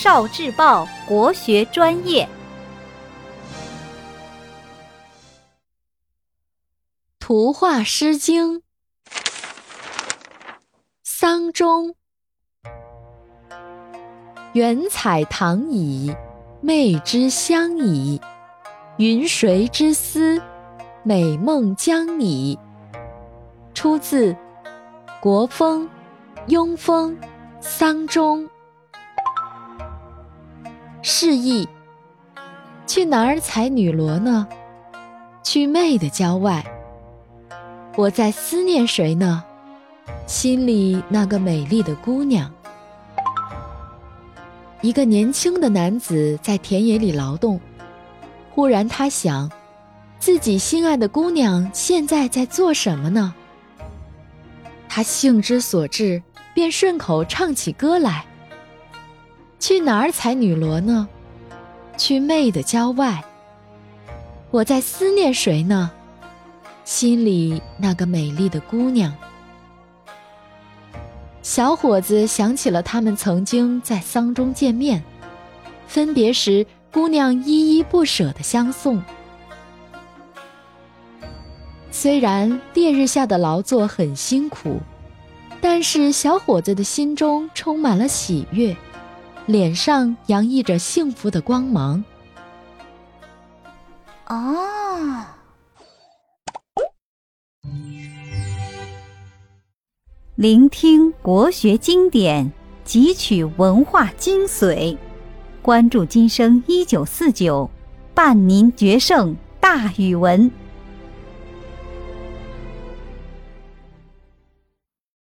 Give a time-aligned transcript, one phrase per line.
[0.00, 2.28] 少智报国学专业，
[7.18, 8.60] 图画《诗经》
[11.02, 11.96] 桑中，
[14.52, 16.14] 远采唐矣，
[16.60, 18.20] 媚之相矣。
[18.98, 20.40] 云谁之思？
[21.02, 22.56] 美梦将矣。
[23.74, 24.32] 出自
[25.20, 25.90] 《国风·
[26.46, 27.16] 庸风·
[27.60, 28.44] 桑中》。
[31.10, 31.66] 示意：
[32.86, 34.46] 去哪儿采女萝呢？
[35.42, 36.62] 去妹的郊外。
[37.96, 39.42] 我在思念谁呢？
[40.26, 42.52] 心里那个美丽的姑娘。
[44.82, 47.58] 一个年轻的男子在田野里劳动。
[48.50, 49.50] 忽然，他想，
[50.18, 53.34] 自己心爱的姑娘现在在做什么呢？
[54.90, 56.22] 他兴之所至，
[56.52, 58.26] 便顺口唱起歌来
[59.58, 61.08] ：“去哪儿采女萝呢？
[61.96, 63.24] 去妹的郊外。
[64.50, 65.90] 我在思念谁呢？
[66.84, 69.14] 心里那个美丽的姑娘。”
[71.42, 75.02] 小伙子想起了他们曾经在桑中见面，
[75.86, 76.66] 分别时。
[76.90, 79.00] 姑娘依依不舍的相送，
[81.90, 84.80] 虽然烈日下的劳作很辛苦，
[85.60, 88.74] 但是小伙子的心中充满了喜悦，
[89.48, 92.04] 脸上洋溢着幸福的光芒。
[94.26, 95.24] 哦，
[100.34, 102.52] 聆听国学经典，
[102.84, 104.94] 汲取文化精髓。
[105.62, 107.70] 关注今生一九四九，
[108.12, 110.50] 伴您决胜大语文。